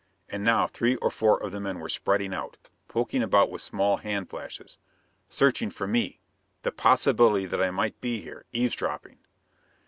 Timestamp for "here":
8.19-8.45